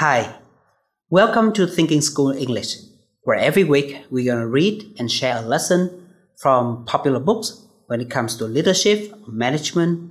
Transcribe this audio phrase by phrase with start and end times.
[0.00, 0.36] Hi,
[1.10, 2.76] welcome to Thinking School English,
[3.24, 8.00] where every week we're going to read and share a lesson from popular books when
[8.00, 10.10] it comes to leadership, management.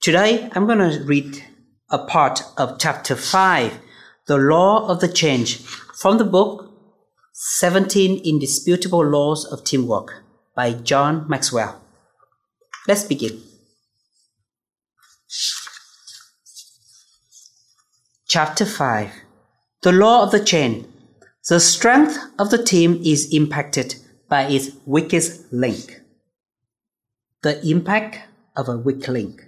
[0.00, 1.44] Today I'm going to read
[1.92, 3.78] a part of chapter 5,
[4.26, 6.68] The Law of the Chain, from the book
[7.34, 10.24] 17 Indisputable Laws of Teamwork
[10.56, 11.80] by John Maxwell.
[12.88, 13.42] Let's begin.
[18.30, 19.10] Chapter 5
[19.80, 20.86] The Law of the Chain.
[21.48, 23.94] The strength of the team is impacted
[24.28, 26.02] by its weakest link.
[27.42, 28.18] The impact
[28.54, 29.46] of a weak link.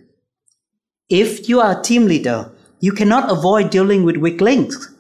[1.11, 4.91] If you are a team leader, you cannot avoid dealing with weak links.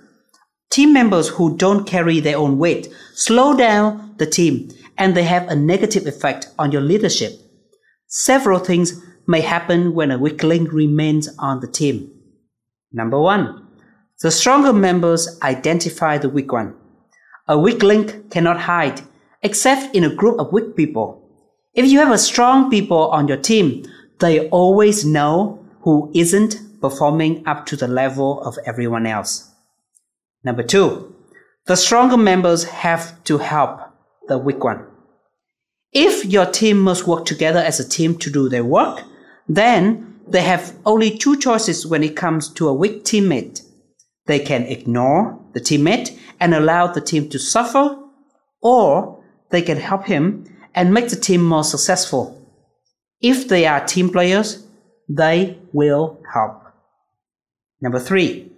[0.69, 4.69] Team members who don't carry their own weight slow down the team
[4.99, 7.33] and they have a negative effect on your leadership.
[8.09, 12.13] Several things may happen when a weak link remains on the team.
[12.93, 13.69] Number one,
[14.23, 16.75] the stronger members identify the weak one.
[17.49, 19.01] A weak link cannot hide,
[19.43, 21.27] except in a group of weak people.
[21.75, 23.85] If you have a strong people on your team,
[24.19, 29.51] they always know who isn't performing up to the level of everyone else.
[30.45, 31.15] Number two,
[31.67, 33.81] the stronger members have to help
[34.29, 34.85] the weak one.
[35.93, 39.03] If your team must work together as a team to do their work,
[39.49, 43.63] then they have only two choices when it comes to a weak teammate.
[44.31, 47.99] They can ignore the teammate and allow the team to suffer,
[48.63, 52.41] or they can help him and make the team more successful.
[53.21, 54.65] If they are team players,
[55.09, 56.63] they will help.
[57.81, 58.53] Number three,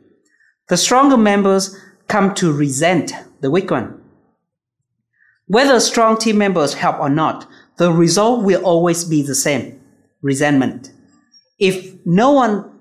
[0.69, 1.75] the stronger members
[2.07, 3.99] come to resent the weak one.
[5.47, 9.81] Whether strong team members help or not, the result will always be the same
[10.21, 10.91] resentment.
[11.59, 12.72] If no one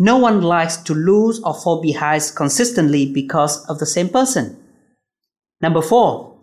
[0.00, 4.58] no one likes to lose or fall behind consistently because of the same person.
[5.60, 6.40] Number four,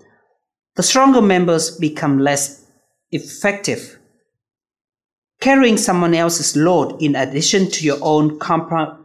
[0.76, 2.64] the stronger members become less
[3.10, 3.98] effective.
[5.42, 8.96] Carrying someone else's load in addition to your own comprom-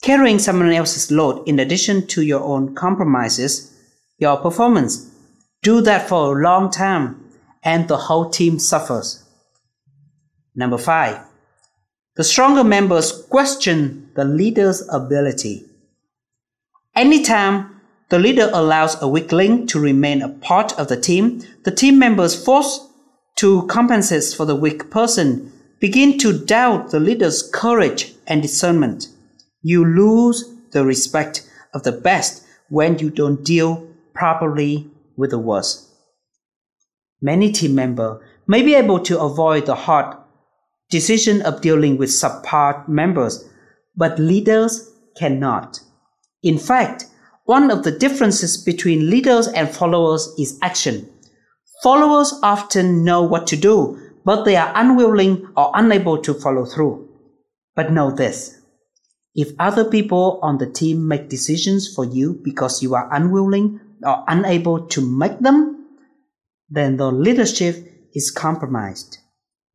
[0.00, 3.76] carrying someone else's load in addition to your own compromises
[4.18, 5.12] your performance.
[5.64, 7.32] Do that for a long time
[7.64, 9.24] and the whole team suffers.
[10.54, 11.18] Number five,
[12.18, 15.64] the stronger members question the leader's ability.
[16.96, 21.96] Anytime the leader allows a weakling to remain a part of the team, the team
[21.96, 22.82] members forced
[23.36, 29.06] to compensate for the weak person begin to doubt the leader's courage and discernment.
[29.62, 35.88] You lose the respect of the best when you don't deal properly with the worst.
[37.22, 40.16] Many team members may be able to avoid the hard
[40.90, 43.48] decision of dealing with subpart members,
[43.96, 45.80] but leaders cannot.
[46.42, 47.06] In fact,
[47.44, 51.08] one of the differences between leaders and followers is action.
[51.82, 57.08] Followers often know what to do, but they are unwilling or unable to follow through.
[57.74, 58.58] But know this
[59.34, 64.24] if other people on the team make decisions for you because you are unwilling or
[64.26, 65.86] unable to make them,
[66.68, 67.76] then the leadership
[68.14, 69.18] is compromised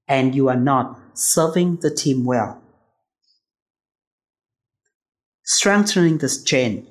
[0.07, 2.61] and you are not serving the team well.
[5.43, 6.87] Strengthening this chain.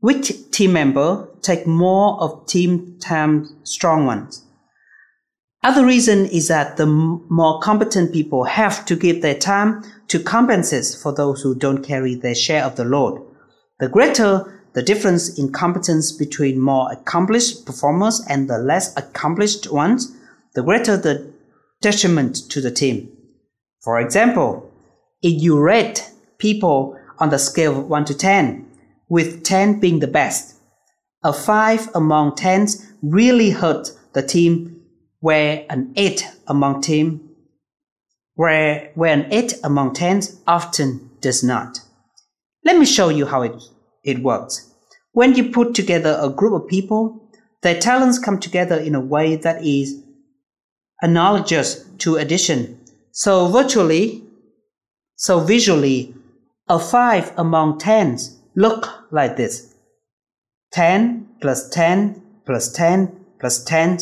[0.00, 4.44] Which team member take more of team time strong ones?
[5.62, 10.96] Other reason is that the more competent people have to give their time to compensate
[11.02, 13.26] for those who don't carry their share of the load.
[13.80, 20.12] The greater the difference in competence between more accomplished performers and the less accomplished ones,
[20.54, 21.32] the greater the
[21.84, 23.12] detriment to the team.
[23.82, 24.72] For example,
[25.22, 28.66] if you rate people on the scale of 1 to 10,
[29.10, 30.56] with 10 being the best,
[31.22, 34.80] a 5 among 10s really hurt the team
[35.20, 37.20] where an 8 among team
[38.34, 41.80] where, where an 8 among 10s often does not.
[42.64, 43.62] Let me show you how it,
[44.02, 44.72] it works.
[45.12, 47.30] When you put together a group of people,
[47.62, 50.03] their talents come together in a way that is
[51.04, 52.80] analogous to addition
[53.16, 54.24] so virtually,
[55.14, 56.16] so visually,
[56.68, 59.72] a 5 among 10s look like this.
[60.72, 63.98] 10 plus 10 plus 10 plus 10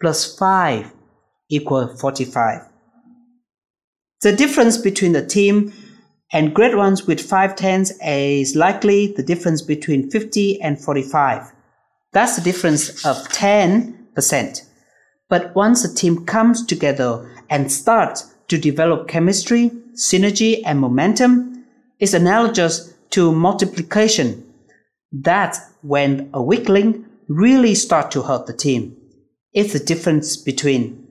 [0.00, 0.90] plus 5
[1.50, 2.62] equal 45.
[4.22, 5.74] The difference between the team
[6.32, 11.52] and great ones with 5 tens is likely the difference between 50 and 45.
[12.14, 14.65] That's the difference of 10%.
[15.28, 21.56] But once a team comes together and starts to develop chemistry, synergy, and momentum
[21.98, 24.44] it's analogous to multiplication,
[25.12, 28.96] that's when a weak link really start to hurt the team.
[29.54, 31.08] It's the difference between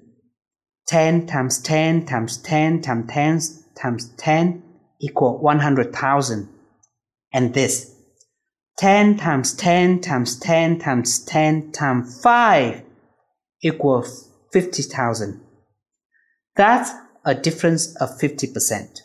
[0.87, 3.39] 10 times 10 times 10 times 10
[3.75, 4.63] times 10
[5.01, 6.49] equal 100,000.
[7.33, 7.91] And this
[8.77, 12.83] 10 times 10 times 10 times 10 times 5
[13.65, 15.41] equals 50,000.
[16.55, 16.91] That's
[17.25, 18.99] a difference of 50%.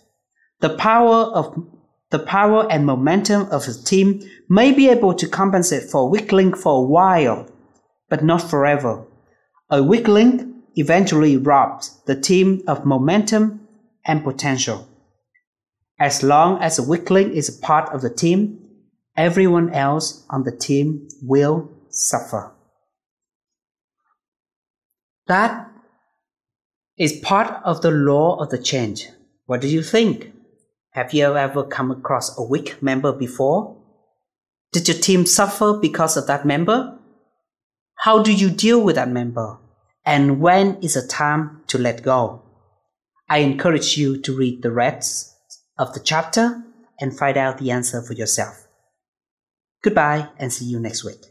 [0.61, 1.67] The power of
[2.11, 6.33] the power and momentum of the team may be able to compensate for a weak
[6.33, 7.49] link for a while,
[8.09, 9.07] but not forever.
[9.71, 10.43] A weak link
[10.75, 13.69] eventually robs the team of momentum
[14.05, 14.89] and potential.
[16.01, 18.59] As long as a weak link is a part of the team,
[19.17, 22.53] everyone else on the team will suffer.
[25.31, 25.71] That
[26.99, 28.97] is part of the law of the chain.
[29.47, 30.33] What do you think?
[30.91, 33.77] Have you ever come across a weak member before?
[34.73, 36.99] Did your team suffer because of that member?
[37.99, 39.59] How do you deal with that member?
[40.05, 42.43] And when is the time to let go?
[43.29, 45.33] I encourage you to read the rest
[45.79, 46.61] of the chapter
[47.01, 48.67] and find out the answer for yourself.
[49.85, 51.25] Goodbye and see you next week.